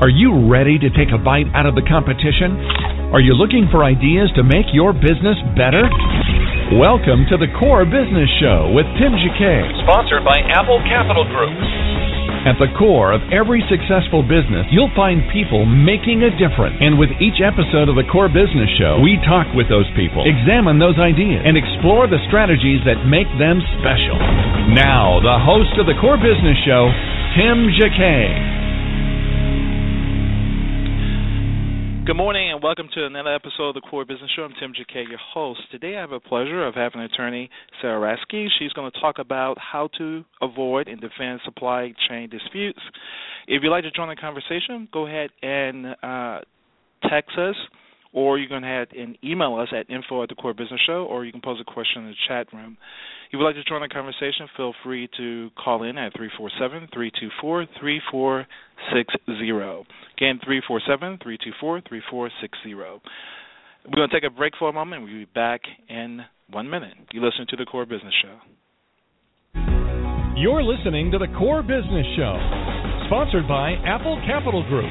[0.00, 2.56] Are you ready to take a bite out of the competition?
[3.12, 5.84] Are you looking for ideas to make your business better?
[6.72, 11.52] Welcome to the Core Business Show with Tim Jacquet, sponsored by Apple Capital Group.
[12.48, 16.80] At the core of every successful business, you'll find people making a difference.
[16.80, 20.80] And with each episode of the Core Business Show, we talk with those people, examine
[20.80, 24.16] those ideas, and explore the strategies that make them special.
[24.72, 26.88] Now, the host of the Core Business Show,
[27.36, 28.59] Tim Jacquet.
[32.06, 34.42] Good morning and welcome to another episode of the Core Business Show.
[34.42, 35.60] I'm Tim Jacquet, your host.
[35.70, 37.50] Today I have a pleasure of having attorney
[37.82, 38.48] Sarah Rathke.
[38.58, 42.80] She's going to talk about how to avoid and defend supply chain disputes.
[43.46, 46.40] If you'd like to join the conversation, go ahead and uh,
[47.10, 47.54] text us
[48.12, 51.24] or you can ahead and email us at info at the core business show, or
[51.24, 52.76] you can pose a question in the chat room.
[53.26, 56.88] If you would like to join the conversation, feel free to call in at 347
[56.92, 59.50] 324 3460.
[60.18, 62.74] Again, 347 324 3460.
[62.74, 65.02] We're going to take a break for a moment.
[65.02, 66.94] We'll be back in one minute.
[67.12, 68.38] You listen to the Core Business Show.
[70.36, 72.34] You're listening to the Core Business Show,
[73.06, 74.90] sponsored by Apple Capital Group.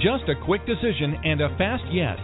[0.00, 2.18] just a quick decision and a fast yes.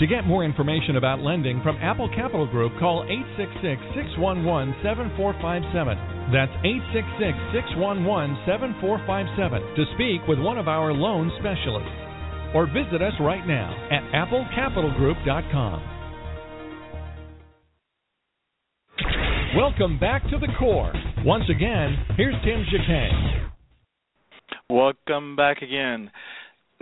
[0.00, 6.34] To get more information about lending from Apple Capital Group, call 866 611 7457.
[6.34, 8.02] That's 866 611
[8.42, 11.94] 7457 to speak with one of our loan specialists.
[12.58, 15.94] Or visit us right now at applecapitalgroup.com.
[19.56, 20.92] Welcome back to the core.
[21.24, 23.46] Once again, here's Tim Jacquet.
[24.68, 26.10] Welcome back again.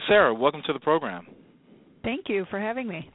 [0.08, 1.26] Sarah, welcome to the program.
[2.02, 3.08] Thank you for having me.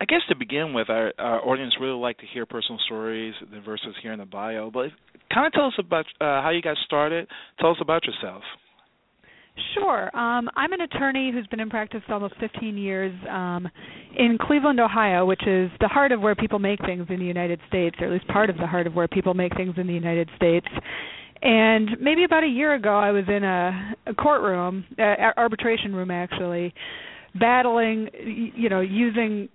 [0.00, 3.94] I guess to begin with, our, our audience really like to hear personal stories versus
[4.02, 4.70] hearing the bio.
[4.70, 4.90] But
[5.32, 7.28] kind of tell us about uh, how you got started.
[7.60, 8.42] Tell us about yourself.
[9.74, 10.04] Sure.
[10.16, 13.68] Um, I'm an attorney who's been in practice almost 15 years um,
[14.16, 17.60] in Cleveland, Ohio, which is the heart of where people make things in the United
[17.68, 19.92] States, or at least part of the heart of where people make things in the
[19.92, 20.66] United States.
[21.42, 26.10] And maybe about a year ago, I was in a, a courtroom, uh, arbitration room
[26.10, 26.72] actually,
[27.38, 28.08] battling,
[28.54, 29.48] you know, using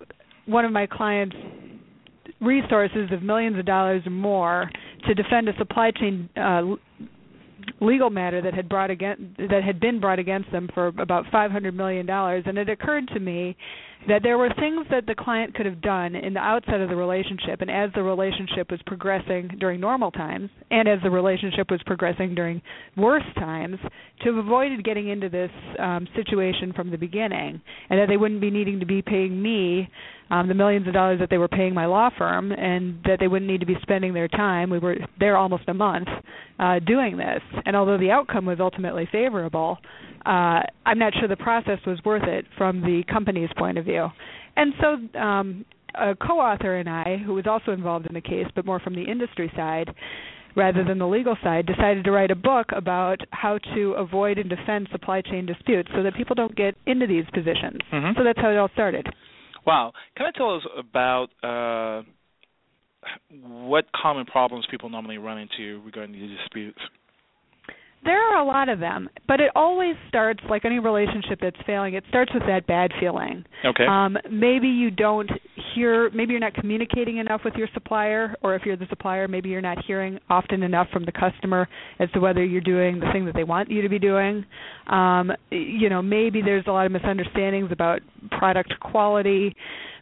[0.47, 1.36] one of my clients'
[2.42, 4.70] resources of millions of dollars or more
[5.08, 6.62] to defend a supply chain uh,
[7.80, 11.74] legal matter that had brought against that had been brought against them for about 500
[11.74, 12.44] million dollars.
[12.46, 13.56] And it occurred to me
[14.07, 16.95] that there were things that the client could have done in the outset of the
[16.95, 21.81] relationship and as the relationship was progressing during normal times and as the relationship was
[21.85, 22.62] progressing during
[22.96, 23.78] worse times
[24.23, 28.50] to avoid getting into this um, situation from the beginning and that they wouldn't be
[28.50, 29.90] needing to be paying me
[30.30, 33.28] um, the millions of dollars that they were paying my law firm and that they
[33.28, 36.08] wouldn't need to be spending their time we were there almost a month
[36.60, 39.78] uh, doing this and although the outcome was ultimately favorable
[40.28, 44.08] uh, I'm not sure the process was worth it from the company's point of view.
[44.58, 45.66] And so um,
[45.96, 49.04] a co-author and I, who was also involved in the case, but more from the
[49.04, 49.90] industry side
[50.56, 54.50] rather than the legal side, decided to write a book about how to avoid and
[54.50, 57.78] defend supply chain disputes so that people don't get into these positions.
[57.94, 58.18] Mm-hmm.
[58.18, 59.08] So that's how it all started.
[59.67, 59.91] Wow.
[60.16, 62.03] Can I tell us about uh,
[63.41, 66.79] what common problems people normally run into regarding these disputes?
[68.03, 71.95] There are a lot of them, but it always starts like any relationship that's failing.
[71.95, 73.44] It starts with that bad feeling.
[73.66, 73.85] Okay.
[73.85, 75.29] Um, maybe you don't
[75.78, 76.10] hear.
[76.12, 79.62] Maybe you're not communicating enough with your supplier, or if you're the supplier, maybe you're
[79.62, 81.68] not hearing often enough from the customer
[82.00, 84.46] as to whether you're doing the thing that they want you to be doing.
[84.88, 88.02] Um, you know, maybe there's a lot of misunderstandings about
[88.32, 89.56] product quality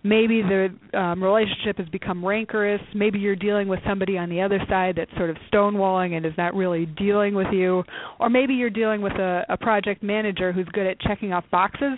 [0.05, 2.81] maybe the um, relationship has become rancorous.
[2.93, 6.33] Maybe you're dealing with somebody on the other side that's sort of stonewalling and is
[6.37, 7.83] not really dealing with you.
[8.19, 11.97] Or maybe you're dealing with a, a project manager who's good at checking off boxes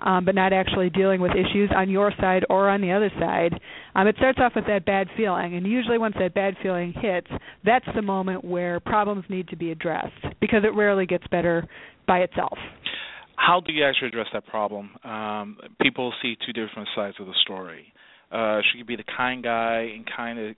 [0.00, 3.58] um, but not actually dealing with issues on your side or on the other side.
[3.94, 7.28] Um, it starts off with that bad feeling and usually once that bad feeling hits
[7.64, 11.66] that's the moment where problems need to be addressed because it rarely gets better
[12.06, 12.58] by itself
[13.36, 14.90] how do you actually address that problem?
[15.04, 17.92] Um, people see two different sides of the story.
[18.32, 20.56] Uh, should you be the kind guy and kind of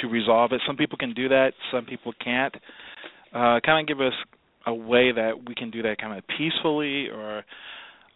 [0.00, 0.60] to resolve it?
[0.66, 1.52] Some people can do that.
[1.72, 2.54] Some people can't.
[3.34, 4.12] Uh, kind of give us
[4.66, 7.44] a way that we can do that kind of peacefully, or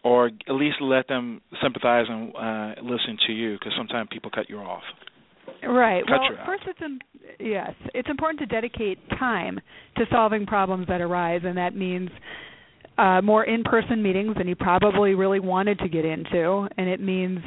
[0.04, 3.54] or at least let them sympathize and uh, listen to you?
[3.54, 4.82] Because sometimes people cut you off.
[5.66, 6.04] Right.
[6.06, 6.98] Cut well, first, it's in,
[7.40, 9.60] yes, it's important to dedicate time
[9.96, 12.10] to solving problems that arise, and that means
[12.98, 17.40] uh, more in-person meetings than you probably really wanted to get into, and it means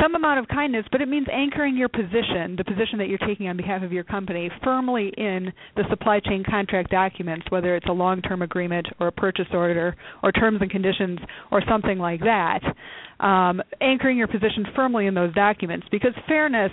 [0.00, 3.48] some amount of kindness, but it means anchoring your position, the position that you're taking
[3.48, 7.92] on behalf of your company, firmly in the supply chain contract documents, whether it's a
[7.92, 11.18] long-term agreement or a purchase order or terms and conditions
[11.50, 12.60] or something like that.
[13.20, 16.72] Um, anchoring your position firmly in those documents, because fairness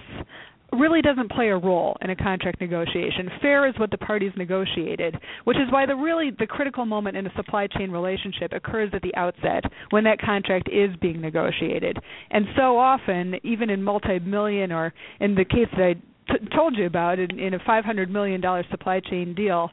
[0.74, 3.30] really doesn't play a role in a contract negotiation.
[3.42, 7.26] Fair is what the parties negotiated, which is why the really the critical moment in
[7.28, 11.98] a supply chain relationship occurs at the outset when that contract is being negotiated.
[12.32, 16.86] And so often, even in multi-million or in the case that I t- told you
[16.86, 19.72] about in, in a 500 million dollar supply chain deal,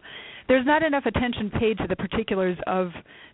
[0.53, 2.91] there's not enough attention paid to the particulars of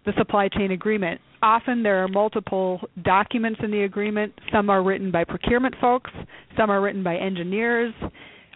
[0.06, 1.20] the supply chain agreement.
[1.42, 4.32] Often there are multiple documents in the agreement.
[4.52, 6.12] Some are written by procurement folks,
[6.56, 7.92] some are written by engineers.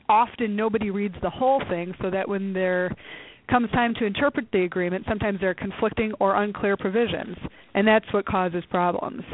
[0.09, 2.95] Often nobody reads the whole thing so that when there
[3.51, 7.37] comes time to interpret the agreement, sometimes there are conflicting or unclear provisions,
[7.75, 9.25] and that's what causes problems.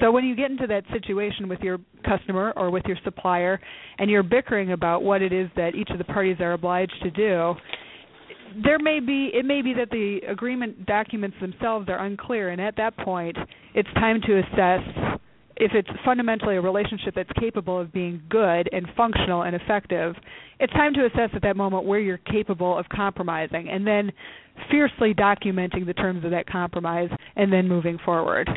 [0.00, 3.58] So when you get into that situation with your customer or with your supplier
[3.98, 7.10] and you're bickering about what it is that each of the parties are obliged to
[7.10, 7.54] do,
[8.62, 12.76] there may be it may be that the agreement documents themselves are unclear and at
[12.76, 13.36] that point
[13.74, 15.20] it's time to assess
[15.56, 20.14] if it's fundamentally a relationship that's capable of being good and functional and effective.
[20.60, 24.12] It's time to assess at that moment where you're capable of compromising and then
[24.70, 28.48] fiercely documenting the terms of that compromise and then moving forward.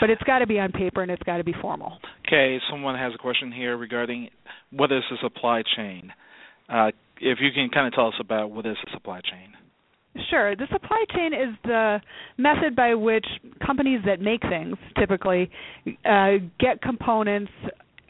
[0.00, 1.98] But it's got to be on paper and it's got to be formal.
[2.26, 4.30] Okay, someone has a question here regarding
[4.70, 6.10] what is the supply chain.
[6.70, 6.90] Uh,
[7.24, 9.54] if you can kind of tell us about what is the supply chain.
[10.30, 10.54] Sure.
[10.54, 12.00] The supply chain is the
[12.38, 13.26] method by which
[13.64, 15.50] companies that make things typically
[16.04, 17.50] uh, get components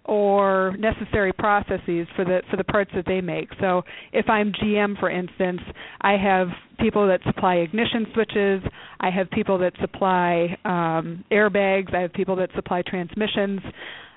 [0.05, 3.49] or necessary processes for the for the parts that they make.
[3.59, 3.83] So
[4.13, 5.61] if I'm GM for instance,
[6.03, 8.63] I have people that supply ignition switches,
[9.01, 13.61] I have people that supply um, airbags, I have people that supply transmissions.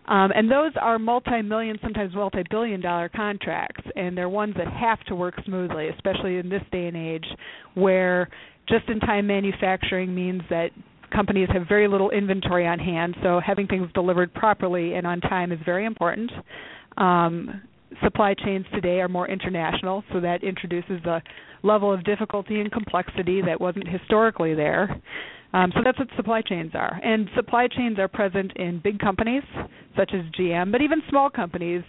[0.07, 5.35] Um, and those are multi-million, sometimes multi-billion-dollar contracts, and they're ones that have to work
[5.45, 7.25] smoothly, especially in this day and age,
[7.73, 8.29] where
[8.69, 10.69] just-in-time manufacturing means that
[11.11, 13.15] companies have very little inventory on hand.
[13.23, 16.31] So having things delivered properly and on time is very important.
[16.97, 17.61] Um,
[18.03, 21.21] supply chains today are more international, so that introduces a
[21.63, 25.01] level of difficulty and complexity that wasn't historically there.
[25.53, 26.99] Um, so that's what supply chains are.
[27.03, 29.43] And supply chains are present in big companies
[29.95, 31.83] such as GM, but even small companies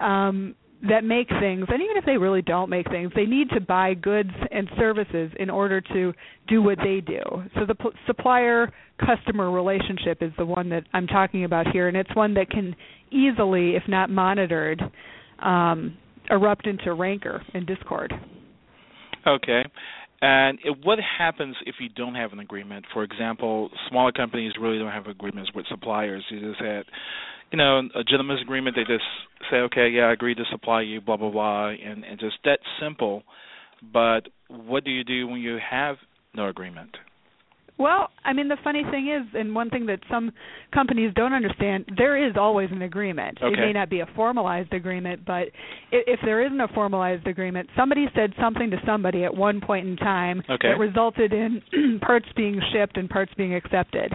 [0.00, 0.54] um,
[0.88, 3.94] that make things, and even if they really don't make things, they need to buy
[3.94, 6.12] goods and services in order to
[6.48, 7.20] do what they do.
[7.54, 7.76] So the
[8.06, 12.50] supplier customer relationship is the one that I'm talking about here, and it's one that
[12.50, 12.74] can
[13.12, 14.82] easily, if not monitored,
[15.40, 15.96] um,
[16.30, 18.12] erupt into rancor and discord.
[19.26, 19.62] Okay.
[20.22, 22.84] And what happens if you don't have an agreement?
[22.92, 26.24] For example, smaller companies really don't have agreements with suppliers.
[26.30, 26.84] You just had,
[27.50, 28.76] you know, a gentleman's agreement.
[28.76, 29.04] They just
[29.50, 32.60] say, okay, yeah, I agree to supply you, blah blah blah, and and just that
[32.80, 33.24] simple.
[33.92, 35.96] But what do you do when you have
[36.34, 36.96] no agreement?
[37.82, 40.30] Well, I mean, the funny thing is, and one thing that some
[40.72, 43.38] companies don't understand, there is always an agreement.
[43.42, 45.48] It may not be a formalized agreement, but
[45.90, 49.96] if there isn't a formalized agreement, somebody said something to somebody at one point in
[49.96, 50.68] time Okay.
[50.68, 51.60] that resulted in
[52.02, 54.12] parts being shipped and parts being accepted.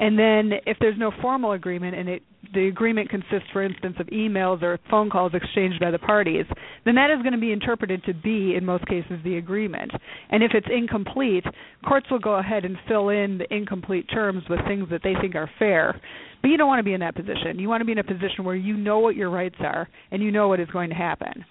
[0.00, 4.06] And then if there's no formal agreement and it the agreement consists for instance of
[4.08, 6.46] emails or phone calls exchanged by the parties,
[6.84, 9.92] then that is going to be interpreted to be in most cases the agreement.
[10.30, 11.44] And if it's incomplete,
[11.86, 15.36] courts will go ahead and fill in the incomplete terms with things that they think
[15.36, 16.00] are fair.
[16.42, 17.58] But you don't want to be in that position.
[17.58, 20.22] You want to be in a position where you know what your rights are and
[20.22, 21.44] you know what is going to happen.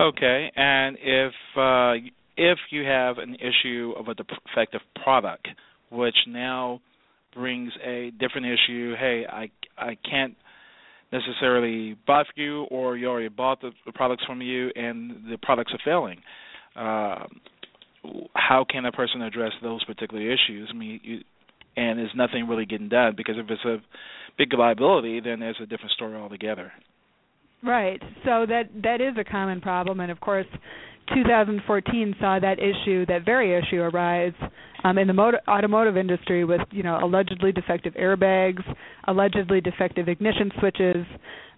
[0.00, 0.50] Okay.
[0.56, 5.48] And if uh, if you have an issue of a defective product,
[5.90, 6.80] which now
[7.34, 8.94] brings a different issue.
[8.98, 10.34] Hey, I I can't
[11.12, 15.38] necessarily buy for you, or you already bought the, the products from you, and the
[15.42, 16.20] products are failing.
[16.76, 17.26] Uh,
[18.34, 20.68] how can a person address those particular issues?
[20.70, 21.20] I mean, you,
[21.76, 23.14] and is nothing really getting done?
[23.16, 23.78] Because if it's a
[24.36, 26.72] big liability, then there's a different story altogether.
[27.62, 28.00] Right.
[28.24, 30.46] So that that is a common problem, and of course,
[31.14, 34.32] 2014 saw that issue, that very issue, arise
[34.84, 38.62] um, in the motor, automotive industry with you know allegedly defective airbags,
[39.06, 41.06] allegedly defective ignition switches,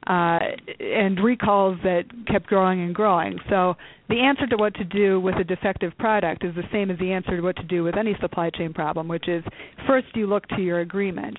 [0.06, 0.38] uh,
[0.78, 3.38] and recalls that kept growing and growing.
[3.48, 3.74] So
[4.08, 7.12] the answer to what to do with a defective product is the same as the
[7.12, 9.44] answer to what to do with any supply chain problem, which is
[9.86, 11.38] first you look to your agreement.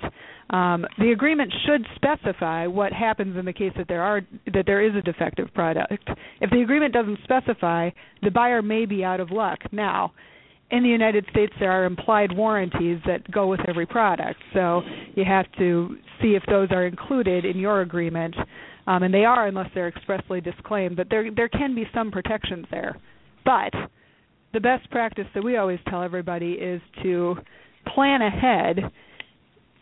[0.52, 4.22] Um, the agreement should specify what happens in the case that there are
[4.54, 6.10] that there is a defective product.
[6.42, 7.90] If the agreement doesn't specify,
[8.22, 9.60] the buyer may be out of luck.
[9.72, 10.12] Now,
[10.72, 14.82] in the United States, there are implied warranties that go with every product, so
[15.16, 18.36] you have to see if those are included in your agreement,
[18.88, 20.96] um, and they are unless they're expressly disclaimed.
[20.96, 22.98] But there there can be some protections there.
[23.44, 23.74] But
[24.54, 27.36] the best practice that we always tell everybody is to
[27.94, 28.92] plan ahead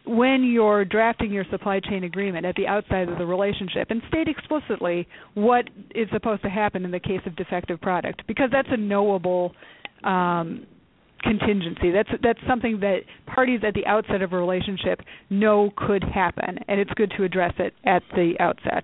[0.05, 4.27] when you're drafting your supply chain agreement at the outside of the relationship and state
[4.27, 8.77] explicitly what is supposed to happen in the case of defective product because that's a
[8.77, 9.53] knowable
[10.03, 10.65] um,
[11.21, 11.91] contingency.
[11.91, 16.79] That's that's something that parties at the outset of a relationship know could happen, and
[16.79, 18.83] it's good to address it at the outset.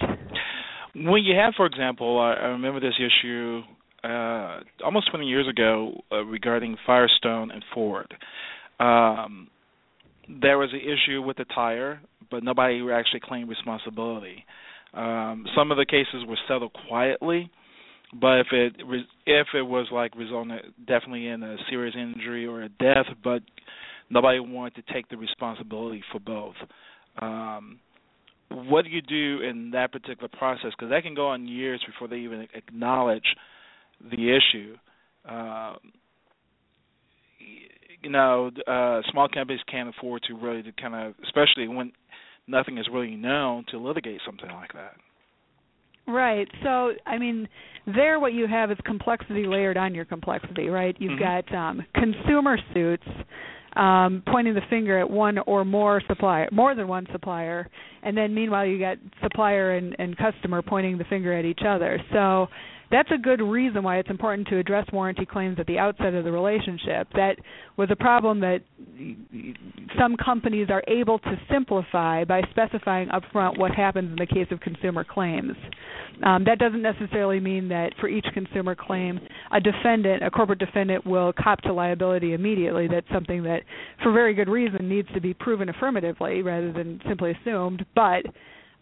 [0.95, 3.61] When you have, for example, I, I remember this issue
[4.03, 8.13] uh, almost 20 years ago uh, regarding Firestone and Ford.
[8.79, 9.49] Um,
[10.29, 14.45] there was an issue with the tire, but nobody actually claimed responsibility.
[14.93, 17.49] Um, some of the cases were settled quietly,
[18.19, 18.75] but if it
[19.25, 23.41] if it was like resulting definitely in a serious injury or a death, but
[24.09, 26.55] nobody wanted to take the responsibility for both.
[27.19, 27.79] Um,
[28.49, 30.71] what do you do in that particular process?
[30.77, 33.25] Because that can go on years before they even acknowledge
[33.99, 34.75] the issue.
[35.27, 35.77] Um,
[38.03, 41.91] you know, uh, small companies can't afford to really to kind of, especially when
[42.47, 44.93] nothing is really known, to litigate something like that.
[46.07, 46.47] Right.
[46.63, 47.47] So, I mean,
[47.87, 50.95] there what you have is complexity layered on your complexity, right?
[50.99, 51.51] You've mm-hmm.
[51.51, 53.07] got um, consumer suits
[53.75, 57.67] um, pointing the finger at one or more supplier, more than one supplier,
[58.03, 61.99] and then meanwhile you got supplier and, and customer pointing the finger at each other.
[62.13, 62.47] So
[62.95, 66.23] that's a good reason why it's important to address warranty claims at the outset of
[66.23, 67.09] the relationship.
[67.13, 67.35] That
[67.75, 68.61] was a problem that
[69.99, 74.61] some companies are able to simplify by specifying upfront what happens in the case of
[74.61, 75.57] consumer claims.
[76.23, 79.19] Um, that doesn't necessarily mean that for each consumer claim,
[79.51, 82.87] a defendant, a corporate defendant, will cop to liability immediately.
[82.87, 83.63] That's something that,
[84.03, 87.85] for very good reason, needs to be proven affirmatively rather than simply assumed.
[87.93, 88.25] But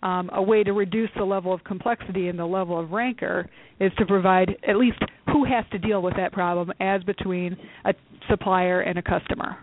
[0.03, 3.91] um, a way to reduce the level of complexity and the level of rancor is
[3.97, 7.93] to provide at least who has to deal with that problem as between a
[8.29, 9.57] supplier and a customer.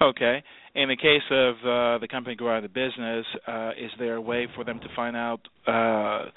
[0.00, 0.42] Okay.
[0.74, 4.20] In the case of uh, the company go out of business, uh, is there a
[4.20, 6.30] way for them to find out uh,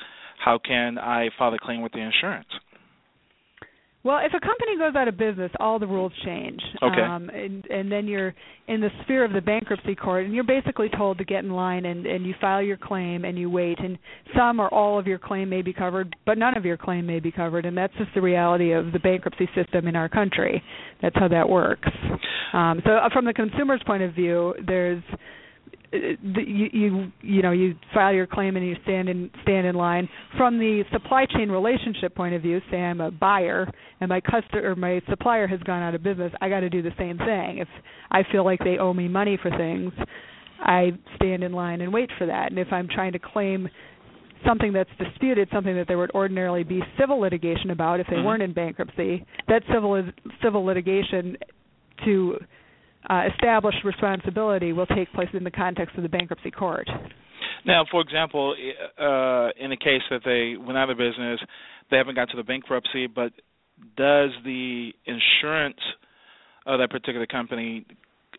[0.44, 2.48] how can I file a claim with the insurance?
[4.04, 6.60] Well, if a company goes out of business, all the rules change.
[6.82, 7.02] Okay.
[7.02, 8.34] Um, and, and then you're
[8.68, 11.86] in the sphere of the bankruptcy court, and you're basically told to get in line
[11.86, 13.78] and, and you file your claim and you wait.
[13.80, 14.00] And
[14.36, 17.20] some or all of your claim may be covered, but none of your claim may
[17.20, 17.66] be covered.
[17.66, 20.64] And that's just the reality of the bankruptcy system in our country.
[21.02, 21.90] That's how that works.
[22.54, 25.04] Um, so, uh, from the consumer's point of view, there's
[25.92, 30.08] you you you know you file your claim and you stand in stand in line.
[30.38, 33.70] From the supply chain relationship point of view say i'm a buyer
[34.00, 36.82] and my customer or my supplier has gone out of business i got to do
[36.82, 37.58] the same thing.
[37.60, 37.68] If
[38.12, 39.92] i feel like they owe me money for things
[40.62, 42.52] i stand in line and wait for that.
[42.52, 43.68] And if i'm trying to claim
[44.46, 48.26] something that's disputed something that there would ordinarily be civil litigation about if they mm-hmm.
[48.26, 50.04] weren't in bankruptcy that civil
[50.42, 51.36] civil litigation
[52.06, 52.38] to
[53.10, 56.90] uh, established responsibility will take place in the context of the bankruptcy court.
[57.66, 58.56] Now, for example,
[59.00, 61.40] uh, in a case that they went out of business,
[61.90, 63.34] they haven't got to the bankruptcy, but
[63.98, 65.80] does the insurance
[66.66, 67.86] of that particular company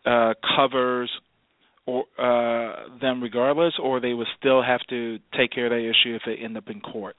[0.05, 1.09] uh, covers
[1.85, 6.15] or uh, them regardless, or they would still have to take care of that issue
[6.15, 7.17] if they end up in court?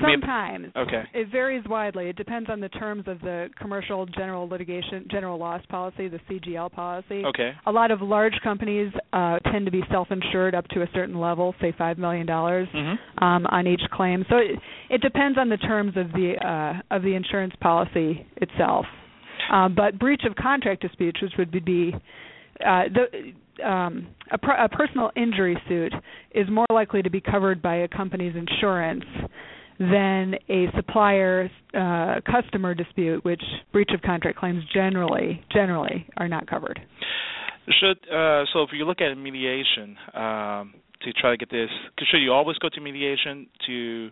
[0.00, 0.72] Sometimes.
[0.76, 1.02] Okay.
[1.12, 2.08] It varies widely.
[2.08, 6.72] It depends on the terms of the commercial general litigation general loss policy, the CGL
[6.72, 7.22] policy.
[7.24, 7.52] Okay.
[7.66, 11.54] A lot of large companies uh, tend to be self-insured up to a certain level,
[11.60, 13.24] say five million dollars mm-hmm.
[13.24, 14.24] um, on each claim.
[14.28, 14.58] So it,
[14.90, 18.86] it depends on the terms of the uh, of the insurance policy itself.
[19.52, 21.94] Um, but breach of contract disputes, which would be
[22.64, 25.92] uh, the um, a, pr- a personal injury suit,
[26.34, 29.04] is more likely to be covered by a company's insurance
[29.78, 36.46] than a supplier uh, customer dispute, which breach of contract claims generally generally are not
[36.46, 36.80] covered.
[37.80, 41.70] Should uh, so if you look at mediation um, to try to get this,
[42.10, 44.10] should you always go to mediation to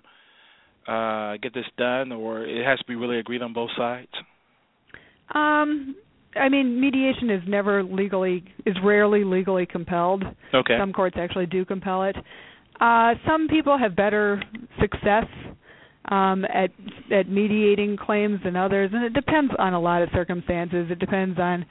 [0.88, 4.10] uh, get this done, or it has to be really agreed on both sides?
[5.34, 5.94] Um,
[6.34, 10.24] I mean, mediation is never legally is rarely legally compelled.
[10.54, 10.76] Okay.
[10.78, 12.16] Some courts actually do compel it.
[12.80, 14.42] Uh, some people have better
[14.80, 15.26] success
[16.06, 16.70] um, at
[17.12, 20.86] at mediating claims than others, and it depends on a lot of circumstances.
[20.90, 21.64] It depends on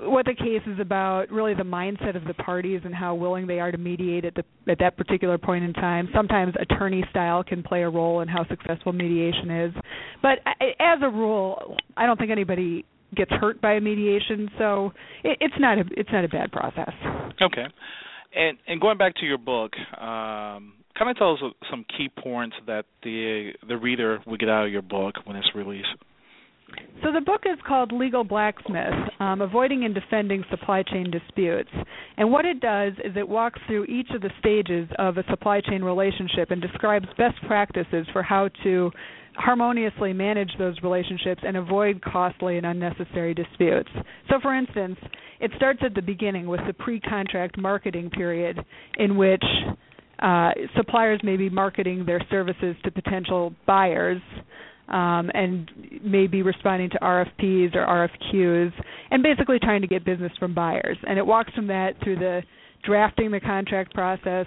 [0.00, 3.60] what the case is about, really the mindset of the parties and how willing they
[3.60, 6.08] are to mediate at the at that particular point in time.
[6.14, 9.74] Sometimes attorney style can play a role in how successful mediation is,
[10.22, 10.38] but
[10.80, 14.92] as a rule, I don't think anybody gets hurt by mediation, so
[15.22, 16.92] it, it's not a it's not a bad process.
[17.40, 17.66] Okay,
[18.34, 19.72] and and going back to your book.
[20.00, 24.66] Um, kind of tell us some key points that the the reader will get out
[24.66, 25.88] of your book when it's released.
[27.02, 31.70] So the book is called Legal Blacksmith: um, Avoiding and Defending Supply Chain Disputes.
[32.16, 35.60] And what it does is it walks through each of the stages of a supply
[35.60, 38.90] chain relationship and describes best practices for how to
[39.34, 43.88] harmoniously manage those relationships and avoid costly and unnecessary disputes.
[44.28, 44.98] So, for instance,
[45.40, 48.58] it starts at the beginning with the pre contract marketing period
[48.98, 49.44] in which
[50.22, 54.20] uh, suppliers may be marketing their services to potential buyers
[54.88, 55.70] um, and
[56.04, 58.72] may be responding to RFPs or RFQs
[59.10, 60.96] and basically trying to get business from buyers.
[61.06, 62.42] And it walks from that through the
[62.84, 64.46] drafting the contract process,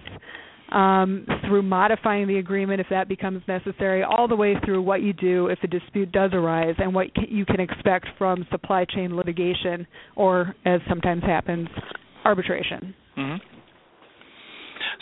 [0.72, 5.14] um, through modifying the agreement if that becomes necessary, all the way through what you
[5.14, 9.86] do if a dispute does arise and what you can expect from supply chain litigation
[10.16, 11.68] or, as sometimes happens,
[12.24, 12.94] arbitration.
[13.18, 13.55] Mm-hmm.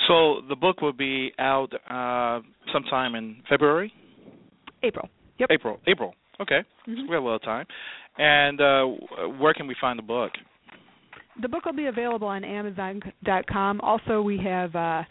[0.08, 3.92] So the book will be out uh, sometime in February.
[4.84, 5.10] April.
[5.40, 5.50] Yep.
[5.52, 5.80] April.
[5.88, 6.14] April.
[6.42, 6.60] Okay.
[6.88, 7.08] Mm-hmm.
[7.08, 7.66] We have a little time.
[8.18, 8.84] And uh,
[9.40, 10.34] where can we find the book?
[11.42, 13.82] The book will be available on Amazon.com.
[13.82, 15.02] Also, we have uh,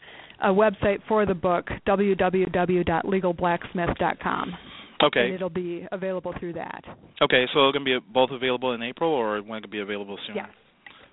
[0.42, 4.54] a website for the book, www.legalblacksmith.com.
[5.02, 5.24] Okay.
[5.24, 6.84] And it'll be available through that.
[7.20, 10.16] Okay, so it's going to be both available in April, or when it be available
[10.26, 10.36] soon?
[10.36, 10.48] Yes,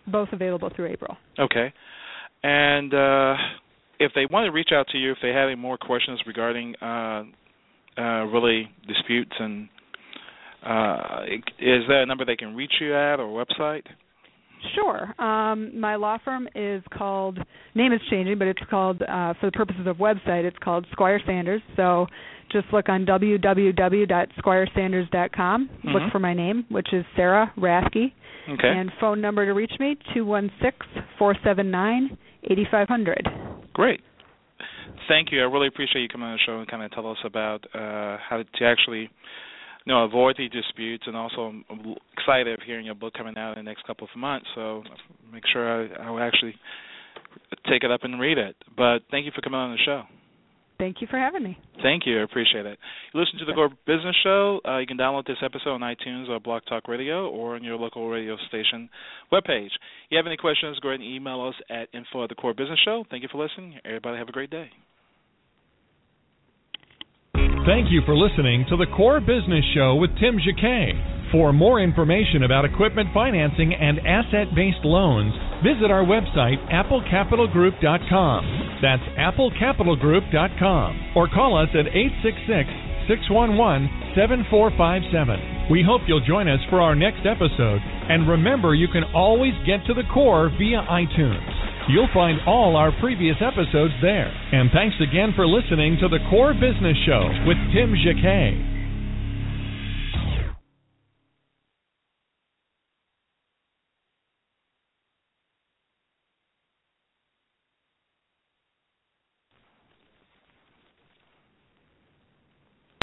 [0.06, 1.18] both available through April.
[1.40, 1.74] Okay.
[2.44, 3.36] And uh,
[4.00, 6.76] if they want to reach out to you, if they have any more questions regarding
[6.82, 7.24] uh,
[7.98, 9.68] uh, really disputes and
[10.66, 11.22] uh,
[11.60, 13.84] is there a number they can reach you at or website?
[14.76, 15.16] Sure.
[15.22, 17.38] Um, my law firm is called
[17.76, 20.44] name is changing, but it's called uh, for the purposes of website.
[20.44, 21.62] It's called Squire Sanders.
[21.76, 22.06] So
[22.52, 25.70] just look on www.squiresanders.com.
[25.70, 25.90] Mm-hmm.
[25.90, 28.12] Look for my name, which is Sarah Rathke.
[28.50, 28.68] Okay.
[28.68, 30.76] And phone number to reach me two one six
[31.18, 32.18] four seven nine
[32.50, 33.28] eighty five hundred.
[33.74, 34.02] Great.
[35.08, 35.42] Thank you.
[35.42, 38.18] I really appreciate you coming on the show and kind of tell us about uh,
[38.28, 39.10] how to actually
[39.86, 43.58] you know, avoid these disputes, and also I'm excited of hearing your book coming out
[43.58, 44.48] in the next couple of months.
[44.56, 44.84] So
[45.32, 46.56] make sure I, I will actually
[47.70, 48.56] take it up and read it.
[48.76, 50.04] But thank you for coming on the show.
[50.80, 51.58] Thank you for having me.
[51.84, 52.22] Thank you.
[52.22, 52.80] I appreciate it.
[53.14, 54.62] You listen to the Core Business Show.
[54.66, 58.38] Uh, you can download this episode on iTunes or BlogTalkRadio or on your local radio
[58.48, 58.90] station
[59.30, 59.66] webpage.
[59.66, 62.54] If you have any questions, go ahead and email us at info at the Core
[62.54, 63.04] Business Show.
[63.12, 63.78] Thank you for listening.
[63.84, 64.70] Everybody have a great day.
[67.66, 70.94] Thank you for listening to the Core Business Show with Tim Jacquet.
[71.30, 78.80] For more information about equipment financing and asset based loans, visit our website, applecapitalgroup.com.
[78.82, 81.12] That's applecapitalgroup.com.
[81.16, 82.70] Or call us at 866
[83.12, 85.68] 611 7457.
[85.70, 87.82] We hope you'll join us for our next episode.
[87.84, 91.59] And remember, you can always get to the core via iTunes.
[91.90, 94.30] You'll find all our previous episodes there.
[94.54, 98.79] And thanks again for listening to the Core Business Show with Tim Jacquet.